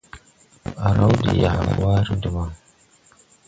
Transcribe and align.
A 0.85 0.87
raw 0.97 1.13
de 1.23 1.31
yaggare 1.41 2.13
debaŋ. 2.21 2.49